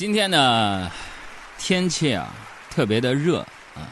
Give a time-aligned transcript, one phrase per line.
[0.00, 0.90] 今天呢，
[1.58, 2.34] 天气啊
[2.70, 3.40] 特别的热
[3.74, 3.84] 啊，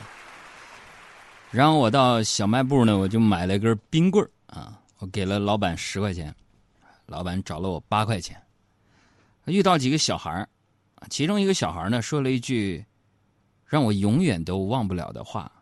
[1.50, 6.34] 然后我到小卖部呢，我就买了一根冰棍啊，我给了老板十块钱，
[7.04, 8.42] 老板找了我八块钱。
[9.44, 10.48] 遇到几个小孩
[11.10, 12.82] 其中一个小孩呢说了一句
[13.66, 15.52] 让我永远都忘不了的话，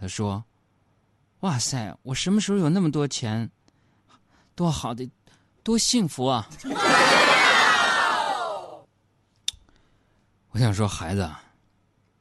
[0.00, 0.42] 他说
[1.40, 3.50] ：“哇塞，我什么时候有那么多钱？
[4.54, 5.06] 多好的，
[5.62, 6.48] 多幸福啊！”
[10.50, 11.30] 我想说，孩子，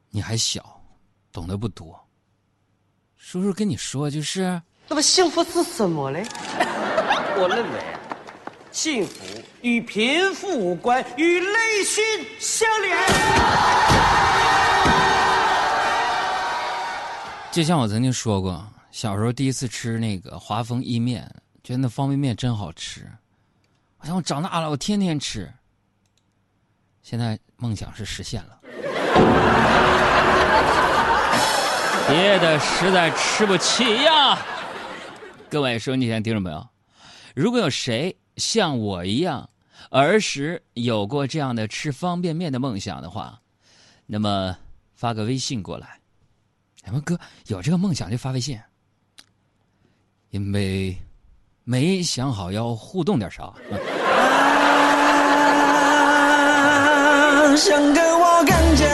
[0.09, 0.81] 你还小，
[1.31, 1.97] 懂得不多。
[3.15, 6.25] 叔叔跟你说，就是那么幸福是什么嘞？
[7.39, 7.81] 我认为，
[8.71, 9.23] 幸福
[9.61, 12.03] 与贫富无关，与内心
[12.39, 12.97] 相连。
[17.51, 21.23] 就像我曾经说过，小时候第一次吃那个华丰意面，
[21.63, 23.09] 觉得那方便面真好吃。
[23.99, 25.51] 我想我长大了，我天天吃。
[27.09, 28.59] 现在梦想是实现了，
[32.09, 34.37] 别的实在吃不起呀！
[35.49, 36.67] 各位收音机前听众朋友，
[37.33, 39.49] 如果有谁像我一样
[39.89, 43.39] 儿时有过这样的吃方便面的梦想的话，
[44.05, 44.57] 那么
[44.93, 46.01] 发个微信过来。
[46.83, 48.59] 什么哥有这个梦想就发微信，
[50.31, 50.93] 因为
[51.63, 53.53] 没想好要互动点啥。
[57.57, 58.85] 想跟我干架，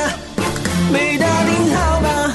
[0.89, 2.33] 没打听好吧？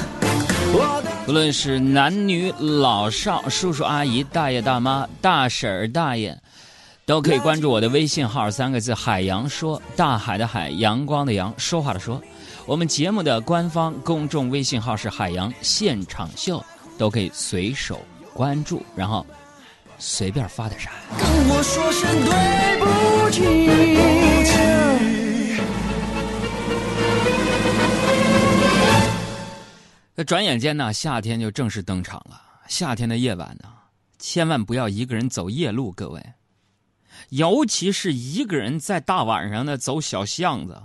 [1.27, 6.37] 无论是男女老少、叔叔阿姨、大爷大妈、大婶儿大爷，
[7.03, 12.21] 都可以关注我的微信号三个字“海洋说”，大海的海，阳光的阳，说话的说。
[12.67, 16.63] 我们节目的官方公众微信号是“海洋现场秀”，
[16.95, 17.99] 都可以随手
[18.35, 19.25] 关注，然后
[19.97, 20.91] 随便发点啥。
[21.17, 24.68] 跟我说声对不起。
[30.19, 32.41] 那转眼间呢，夏天就正式登场了。
[32.67, 33.69] 夏天的夜晚呢，
[34.17, 36.21] 千万不要一个人走夜路，各位，
[37.29, 40.77] 尤其是一个人在大晚上的走小巷子，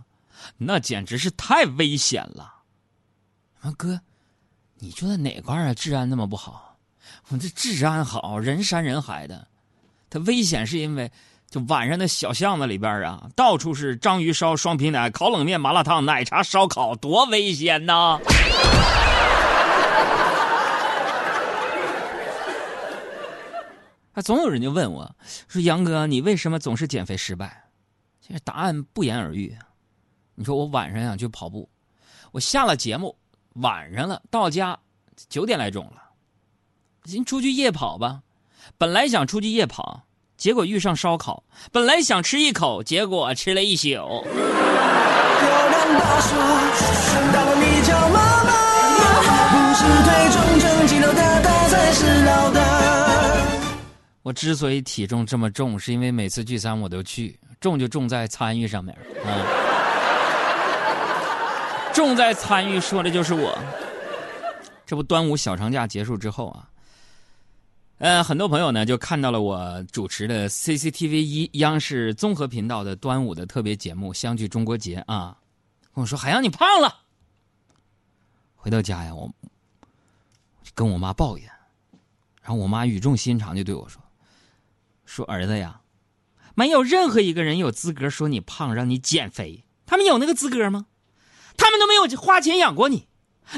[0.57, 2.55] 那简直是太危险了。
[3.61, 4.01] 啊，哥，
[4.79, 5.75] 你住在哪块啊？
[5.75, 6.77] 治安那么不好？
[7.31, 9.49] 我这治安好，人山人海的。
[10.11, 11.11] 它危险是因为，
[11.51, 18.21] 就晚上的小巷子里边啊，到处是章鱼烧、双皮奶、烤冷面、麻辣烫、奶茶、烧烤，多危险呐！
[24.15, 25.15] 啊，总有人就问我，
[25.49, 27.65] 说杨哥，你为什么总是减肥失败？
[28.21, 29.55] 其实答案不言而喻。
[30.37, 31.69] 你说我晚上想去跑步，
[32.33, 33.17] 我下了节目，
[33.55, 34.79] 晚上了，到家
[35.29, 36.03] 九点来钟了，
[37.05, 38.23] 先出去夜跑吧。
[38.79, 41.45] 本来想出去夜跑，结果遇上烧烤。
[41.71, 44.25] 本来想吃一口，结果吃了一宿。
[54.25, 59.29] 我之所以体重这么重，是因为每次聚餐我都去，重就重在参与上面啊，
[61.93, 63.55] 重在参与，说的就是我。
[64.87, 66.71] 这不，端午小长假结束之后啊，
[67.99, 75.37] 呃，很多朋友呢就看到了我主持的 CCTV 一央视综合频道的端午的特别节目《相聚中国节》啊，
[75.95, 77.03] 跟我说：“海洋，你胖了。”
[78.57, 79.31] 回到家呀，我
[80.75, 81.47] 跟我妈抱怨，
[82.41, 84.03] 然后我妈语重心长就对我说。
[85.05, 85.81] 说儿子呀，
[86.55, 89.65] 没有任何一个人有资格说你胖，让你减肥。
[89.87, 90.87] 他们有那个资格吗？
[91.57, 93.07] 他们都没有花钱养过你，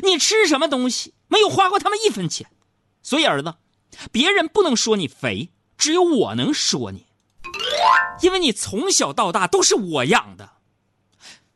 [0.03, 2.47] 你吃什么东西没有花过他们一分钱。
[3.03, 3.55] 所以儿子，
[4.11, 7.07] 别人不能说你肥，只有我能说你，
[8.21, 10.51] 因为你从小到大都是我养的。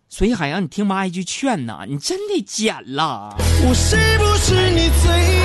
[0.08, 3.36] 所以海洋，你听妈一句劝呐，你真得减了。
[3.38, 5.39] 我是不是你最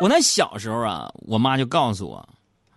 [0.00, 2.28] 我那小时候啊，我妈就告诉我，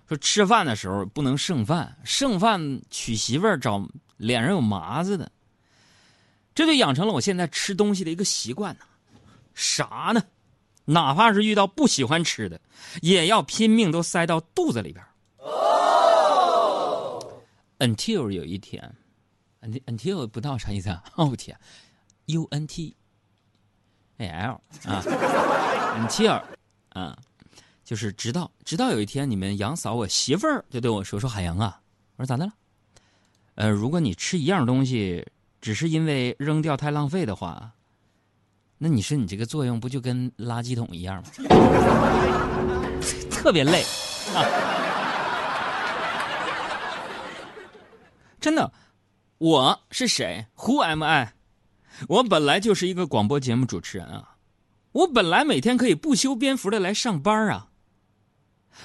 [0.08, 3.88] 说吃饭的时候不能剩饭，剩饭娶媳妇儿找
[4.18, 5.32] 脸上有麻子的。
[6.56, 8.86] 这就养成了我现在吃东西的一个习惯呢。
[9.54, 10.24] 啥呢？
[10.86, 12.60] 哪怕是遇到不喜欢吃的，
[13.02, 15.06] 也要拼命都塞到肚子里边。
[17.78, 18.96] Until 有一天
[19.62, 21.04] ，Until 不到啥意思啊？
[21.16, 21.58] 哦天
[22.26, 22.96] ，U N T
[24.18, 25.04] L 啊
[25.96, 26.42] ，Until。
[26.94, 27.18] 啊，
[27.84, 31.82] 就是直到直到有一天，你们杨嫂我媳妇儿就对我说：“说海洋啊，
[32.16, 32.54] 我说咋的了？
[33.56, 35.26] 呃，如果你吃一样东西，
[35.60, 37.72] 只是因为扔掉太浪费的话，
[38.78, 41.30] 那你说你这个作用不就跟垃圾桶一样吗？
[43.32, 43.84] 特别累
[44.36, 44.46] 啊！
[48.40, 48.72] 真的，
[49.38, 51.34] 我是谁？Who am I？
[52.08, 54.31] 我本来就是一个广播节目主持人啊，
[54.92, 57.70] 我本来每天可以不修边幅的来上班啊，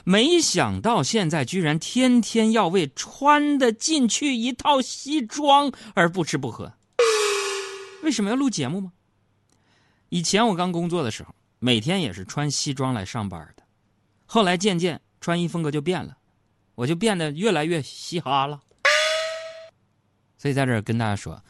[0.05, 6.75] 没想到现在居然天天要为穿得进去一套西装而不吃不喝。
[8.03, 8.93] 为什么要录节目吗？
[10.09, 13.65] 以前我刚工作的时候，每天也是穿西装来上班的，
[14.27, 16.17] 后来渐渐穿衣风格就变了，
[16.77, 18.61] 我就变得越来越嘻哈了。
[20.39, 21.43] 所以在这儿跟大家说，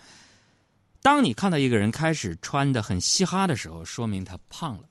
[1.06, 4.88] 当你看到一个人开始穿的很嘻哈的时候，说明他胖了。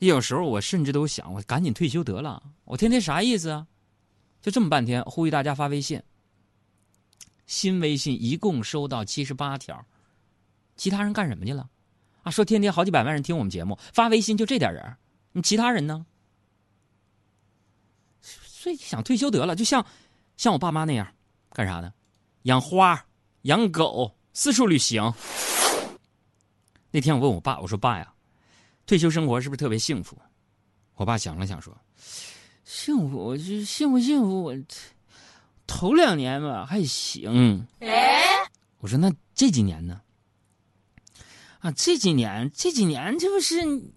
[0.00, 3.68] 有时候我甚至都想，我赶紧退休得了，我天天啥意思啊？
[4.42, 6.02] 就这么半天，呼吁大家发微信。
[7.46, 9.86] 新微信一共收到七十八条，
[10.74, 11.70] 其他人干什么去了？
[12.24, 14.96] 啊，说天天好几百万人听我们节目，发微信就这点人，
[15.30, 16.04] 你其他人呢？
[18.22, 19.86] 所以想退休得了，就像
[20.36, 21.06] 像我爸妈那样，
[21.52, 21.94] 干啥呢？
[22.42, 23.06] 养花、
[23.42, 25.12] 养狗、四处旅行。
[26.90, 28.12] 那天我问我爸，我说爸呀，
[28.86, 30.18] 退休生活是不是特别幸福？
[30.94, 31.76] 我爸想了想说，
[32.64, 34.54] 幸福，我这幸不幸福我。
[35.70, 37.66] 头两年吧还行，
[38.78, 40.00] 我说那这几年呢？
[41.58, 43.92] 啊，这几年这几年这不是你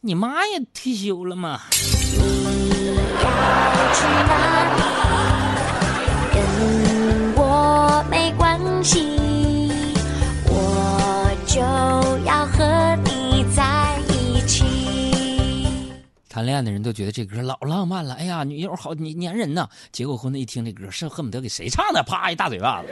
[0.00, 1.62] 你妈也退休了吗？
[16.34, 19.68] 谈恋爱的人都觉得这歌老浪漫了，哎呀，女友好你粘人呐！
[19.92, 22.88] 结过婚的一听这歌，是恨不得给谁唱的，啪一大嘴巴子。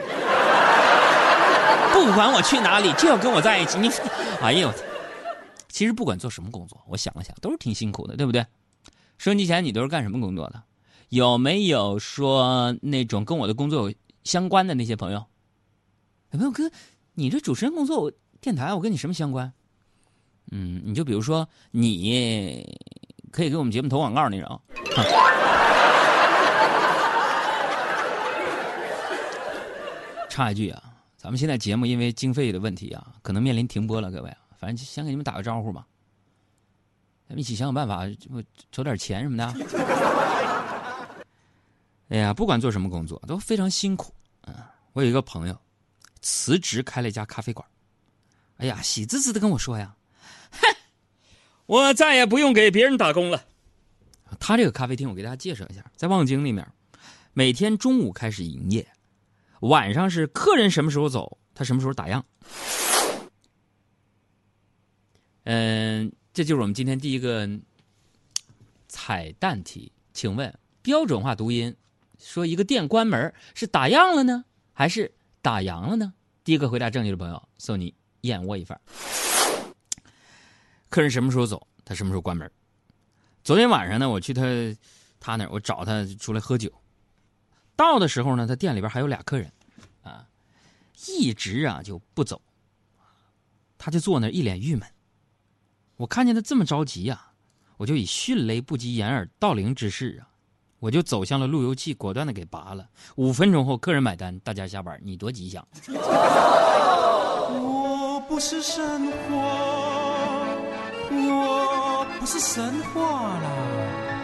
[1.91, 3.77] 不管我去哪里，就要跟我在一起。
[3.79, 3.89] 你，
[4.41, 4.73] 哎呦我
[5.67, 8.45] 其实不管做什么工作，我想了想，都是挺辛苦的，对不对？
[9.17, 10.63] 收音机前你都是干什么工作的？
[11.09, 15.25] 有没有说那种跟我的工作有相关的那些朋友？
[16.31, 16.71] 有没有哥？
[17.15, 18.09] 你这主持人工作，
[18.39, 19.51] 电台，我跟你什么相关？
[20.49, 22.79] 嗯，你就比如说你。
[23.33, 24.61] 可以给我们节目投广告那种。
[30.29, 30.83] 插一句啊，
[31.17, 34.31] 咱们现在节目因为经费的问题啊，可能面临停播了，各位。
[34.59, 35.87] 反正先给你们打个招呼吧，
[37.27, 38.03] 咱们一起想想办法，
[38.71, 39.45] 筹点钱什么的。
[42.09, 44.71] 哎呀，不管做什么工作都非常辛苦啊。
[44.93, 45.57] 我有一个朋友，
[46.21, 47.67] 辞职开了一家咖啡馆。
[48.57, 49.95] 哎呀，喜滋滋的跟我说呀，
[50.51, 50.67] 哼。
[51.65, 53.45] 我再也不用给别人打工了。
[54.39, 56.67] 他这个咖啡厅，我给大家介绍一下，在望京里面，
[57.33, 58.87] 每天中午开始营业，
[59.61, 62.21] 晚上是客人什么时候走，他什么时候打烊。
[65.45, 67.49] 嗯，这就是我们今天第一个
[68.87, 71.75] 彩蛋题，请问标准化读音，
[72.17, 76.13] 说一个店关门是打烊了呢，还是打烊了呢？
[76.43, 78.79] 第一个回答正确的朋友送你燕窝一份。
[80.93, 82.51] 客人什么时候走，他什么时候关门。
[83.43, 84.43] 昨天晚上呢，我去他
[85.19, 86.71] 他那儿，我找他出来喝酒。
[87.75, 89.51] 到的时候呢，他店里边还有俩客人，
[90.03, 90.27] 啊，
[91.07, 92.39] 一直啊就不走。
[93.79, 94.87] 他就坐那一脸郁闷。
[95.95, 97.31] 我看见他这么着急呀，
[97.77, 100.29] 我就以迅雷不及掩耳盗铃之势啊，
[100.77, 102.87] 我就走向了路由器，果断的给拔了。
[103.15, 105.67] 五分钟后，客人买单，大家下班，你多吉祥。
[107.49, 109.92] 我不是神话。
[112.23, 113.49] 我不是神话啦，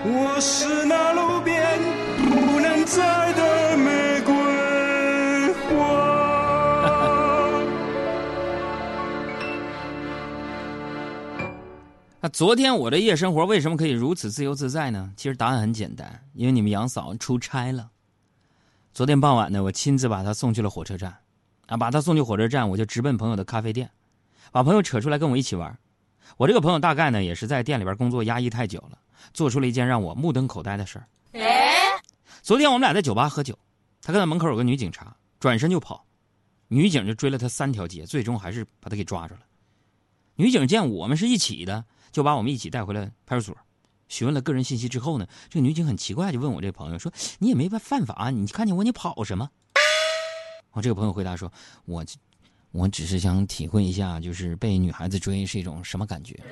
[0.05, 1.77] 我是那路边
[2.29, 4.33] 不能摘的玫瑰
[5.65, 5.67] 花。
[12.21, 15.11] 那昨天我的夜生活为什么可以如此自由自在呢？
[15.17, 17.89] 其实答案很简单，因为你们杨嫂出差了。
[18.93, 21.17] 昨天傍晚呢，我亲自把她送去了火车站，
[21.65, 23.91] 啊，把她送去火车站，我就直奔朋友的咖啡店，
[24.53, 25.77] 把朋友扯出来跟我一起玩。
[26.37, 28.97] 我这个朋友大概呢也是在店里边工作压抑太久了，
[29.33, 31.07] 做出了一件让我目瞪口呆的事儿。
[32.41, 33.57] 昨天我们俩在酒吧喝酒，
[34.01, 36.05] 他看到门口有个女警察，转身就跑，
[36.67, 39.41] 女警就追了他三条街，最终还是把他给抓住了。
[40.35, 43.57] 女警见我们是一起的，就把我们一起带回了派出所，
[44.07, 49.49] 询问了个人信息之后呢，这个女警很奇怪，就问我这个朋友说：“你也没犯法，你看见我你跑什么？”
[50.71, 51.51] 我这个朋友回答说
[51.85, 52.05] ：“我。”
[52.71, 56.39] 我只是想体会一下，就是被女孩子追是一种什么感觉。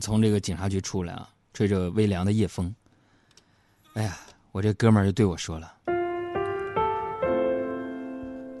[0.00, 2.74] 从这个警察局出来啊，吹着微凉的夜风。
[3.94, 4.16] 哎呀，
[4.52, 5.72] 我这哥们儿就对我说了：“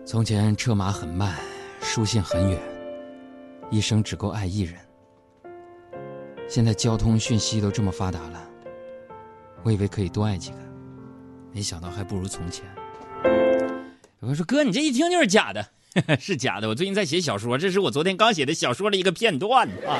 [0.06, 1.36] 从前车马很慢，
[1.80, 2.60] 书信很远，
[3.70, 4.78] 一生只够爱一人。
[6.48, 8.48] 现在交通讯息都这么发达了，
[9.64, 10.58] 我以为可以多爱几个，
[11.54, 12.64] 没想到还不如从前。
[14.20, 15.64] 有人说：“哥，你这一听就是假的，
[16.18, 16.68] 是假的。
[16.68, 19.94] 我最近在写小说，这是我昨天刚写的小说的一个片段啊。”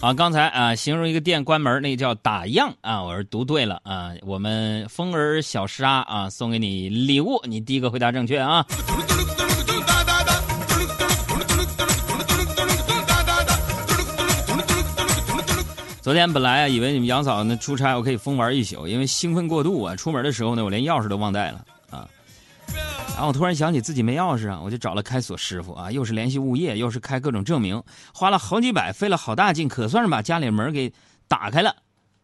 [0.00, 4.12] 啊，刚才啊，形容一个店关门，那个叫打烊啊，我是读对了啊。
[4.22, 8.64] 我们风儿小沙啊，送给你礼物，你第一个回答正确啊。
[16.04, 19.96] 昨天本来啊，以为你们杨嫂那出差，我可以疯玩一宿，因为兴奋过度啊。
[19.96, 22.06] 出门的时候呢，我连钥匙都忘带了啊。
[23.14, 27.82] 然后我突然想起自己没钥匙啊，我就找了开锁师傅啊，又是联系物业，又是开各种证明，
[28.12, 30.92] 花了好几百，费了好大劲，可算是把家里门给
[31.26, 31.74] 打开了。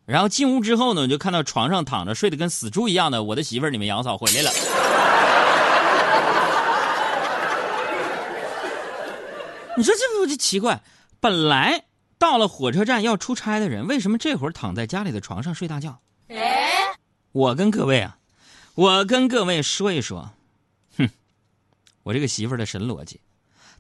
[0.05, 4.51] 然后进屋之后呢，我就看到床上躺着睡得跟死猪一样的我的媳妇儿，你们杨嫂回来了。
[9.75, 10.83] 你说这不就奇怪？
[11.19, 11.85] 本来。
[12.21, 15.99] 到了火车站要出差的人，为什么这会儿躺在家里的床上睡大觉？
[16.29, 16.37] 哎
[17.33, 18.19] 我跟各位啊，
[18.75, 20.33] 我跟各位说一说，
[20.99, 21.09] 哼，
[22.03, 23.21] 我这个媳妇儿的神逻辑，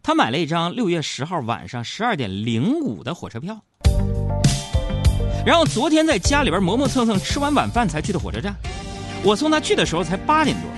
[0.02, 3.60] 她买了一张六月十号晚上十二点零五的火车票，
[5.44, 8.56] 然后昨天在家里边磨磨蹭蹭吃完晚饭才去的火车站，
[9.22, 10.70] 我送她去的时候才八点多，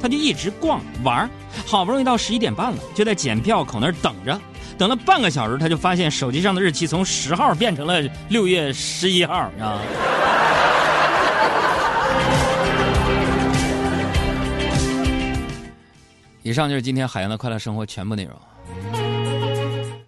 [0.00, 1.28] 她就一直逛玩，
[1.66, 4.40] 好不容易到十一点半了，就在检票口那儿等着。
[4.80, 9.82] 等了半个小时，他就发现手机上的日期从十号变成了六月十一号啊！
[16.42, 18.34] 以上就是今天海洋的快乐生活全部内容。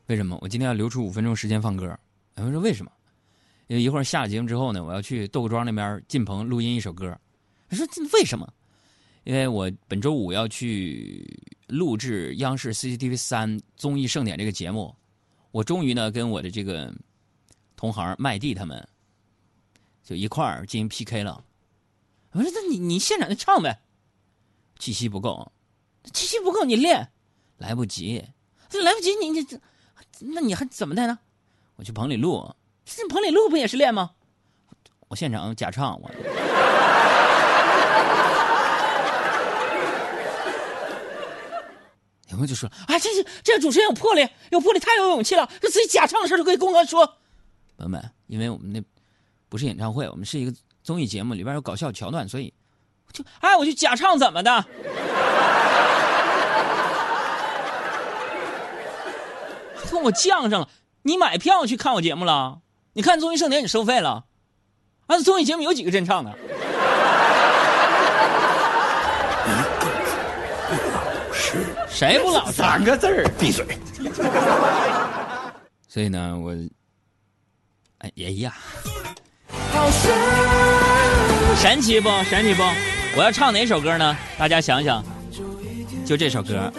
[0.06, 1.94] 为什么我今天要留出五分钟时间放歌？
[2.36, 2.90] 有人说为什么？
[3.66, 7.14] 因为一会儿下了节目之后呢，我要去豆各庄那边进棚录音一首歌。
[7.68, 8.48] 他说为什么？
[9.24, 11.24] 因为我本周五要去
[11.68, 14.94] 录制央视 CCTV 三综艺盛典这个节目，
[15.52, 16.92] 我终于呢跟我的这个
[17.76, 18.86] 同行麦蒂他们
[20.02, 21.44] 就一块儿进行 PK 了。
[22.32, 23.80] 我说：“那你你现场就唱呗，
[24.78, 25.52] 气息不够，
[26.12, 27.08] 气息不够你练
[27.58, 28.24] 来不及，
[28.68, 29.60] 这来不及你你这，
[30.18, 31.18] 那你还怎么的呢？
[31.76, 32.52] 我去棚里录，
[32.84, 34.12] 这棚里录不也是练吗？
[35.08, 36.10] 我现场假唱我。”
[42.32, 47.04] 然后就说：“啊，这这这主持人有魄力，有魄力，太有勇气了，这自己假唱的事都可以公开说。”
[47.76, 48.82] 朋友们，因为我们那
[49.50, 52.50] 不是演唱会，我们是一个综艺节目，里边有搞笑桥段，所以
[53.12, 54.64] 就哎，我就假唱怎么的？
[59.90, 60.70] 跟我犟上了！
[61.02, 62.60] 你买票去看我节目了？
[62.94, 64.24] 你看综艺盛典你收费了？
[65.06, 66.34] 啊，综艺节目有几个真唱的？
[71.92, 72.52] 谁不老实？
[72.58, 73.64] 三个字儿，闭嘴。
[75.88, 76.54] 所以呢，我
[77.98, 78.52] 哎也一样。
[81.56, 82.08] 神奇不？
[82.24, 82.62] 神奇不？
[83.16, 84.16] 我要唱哪首歌呢？
[84.38, 85.04] 大家想想，
[86.06, 86.72] 就这首歌。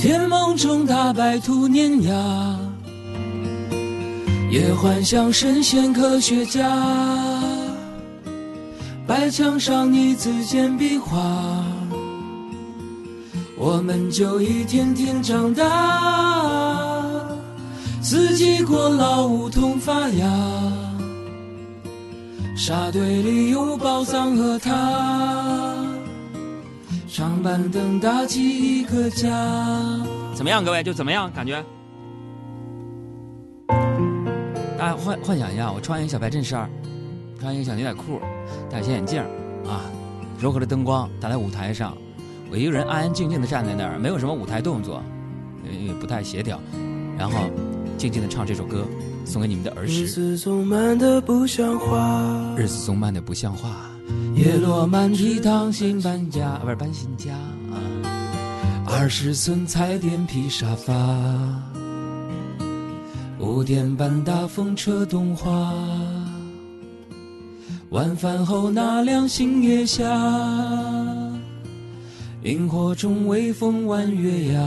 [0.00, 2.58] 天梦中大白兔碾压，
[4.50, 6.62] 也幻想神仙科学家，
[9.06, 11.64] 白墙上你字简笔画。
[13.64, 15.64] 我们就一天天长大，
[18.02, 20.28] 四季过老梧桐发芽，
[22.54, 25.82] 沙堆里有宝藏和他，
[27.08, 29.30] 长板凳搭起一个家。
[30.34, 31.32] 怎么样，各位就怎么样？
[31.32, 31.64] 感觉？
[34.76, 36.68] 大家幻幻想一下，我穿一个小白衬衫，
[37.40, 38.20] 穿一个小牛仔裤，
[38.70, 39.22] 戴小眼镜
[39.66, 39.80] 啊，
[40.38, 41.96] 柔和的灯光打在舞台上。
[42.50, 45.02] 我一个人安安静静的站在那儿，没有什么舞台动作，
[45.64, 46.60] 也不太协调，
[47.18, 47.50] 然后
[47.98, 48.84] 静静的唱这首歌，
[49.24, 50.04] 送给你们的儿时。
[50.04, 53.90] 日子总慢的不像话，日子总慢的不像话。
[54.34, 57.32] 叶落满地当心搬家，不是搬新家
[57.72, 57.80] 啊。
[58.86, 60.92] 二十寸彩电皮沙发，
[63.38, 65.72] 五点半大风车动画，
[67.90, 70.04] 晚饭后那辆星夜下。
[72.44, 74.60] 萤火虫微风弯月牙，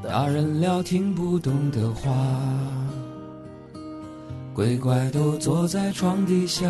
[0.00, 2.08] 大人聊听不懂的话，
[4.54, 6.68] 鬼怪都坐在床底下，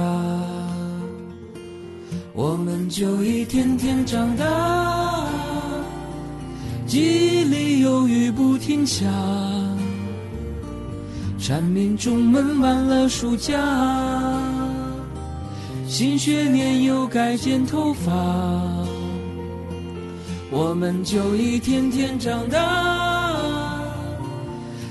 [2.32, 5.26] 我们就一天天长大，
[6.86, 9.04] 记忆里有雨不停下，
[11.38, 14.39] 蝉鸣中闷完了暑假。
[15.90, 18.12] 新学年又该剪头发，
[20.48, 23.76] 我们就一天天长大，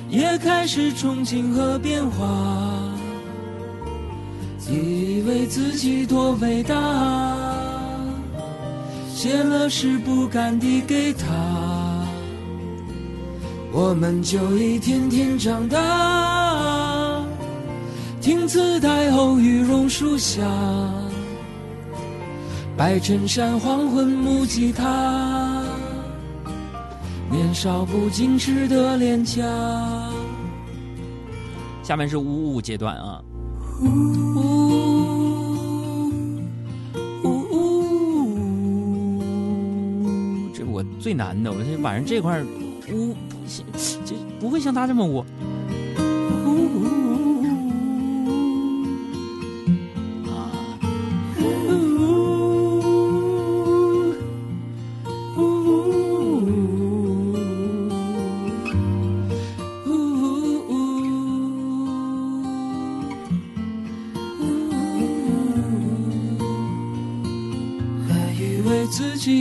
[0.09, 2.27] 也开始憧憬和变化，
[4.69, 6.75] 以为自己多伟大，
[9.15, 11.25] 写了诗不敢递给他，
[13.71, 16.38] 我们就一天天长大。
[18.29, 20.43] 听磁带后，羽绒树下，
[22.77, 25.63] 白衬衫，黄昏，木吉他，
[27.31, 29.41] 年少不经事的脸颊。
[31.81, 33.19] 下面是呜呜阶段啊，
[33.81, 33.87] 呜
[37.23, 37.29] 呜
[40.03, 42.45] 呜，这我最难的，我这晚上这块儿
[42.93, 43.15] 呜，
[44.05, 45.25] 这不会像他这么呜。
[46.45, 47.18] 呜呜，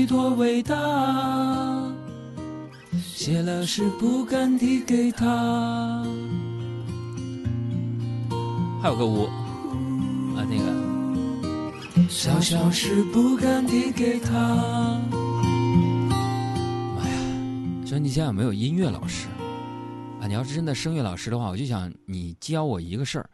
[0.08, 0.74] 多伟大，
[3.04, 6.02] 写了诗不敢递给他。
[8.80, 9.24] 还有个五
[10.34, 14.98] 啊，那个小小事不敢递给他。
[17.84, 19.28] 说你家有没有音乐老师
[20.22, 20.26] 啊？
[20.26, 23.28] 你要是真的声乐老师的话，我就想你教我一个事儿，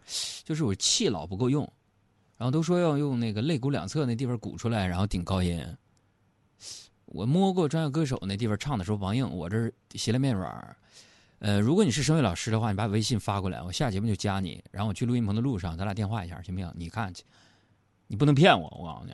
[0.44, 1.62] 就是我气老不够用，
[2.36, 5.64] 然后都说要用那个肋骨两侧那地方鼓出来，然后顶高音。
[7.06, 10.76] 我摸过专业歌手那地方唱的时候王硬，我这儿斜来面软。
[11.40, 16.72] 呃，如果你是声乐老师的话，你把微信发过来，我下节目就加你，然后我去录音棚的路上，咱俩电话一下，行不行？
[16.74, 17.22] 你看去，
[18.06, 19.12] 你不能骗我，我告诉你。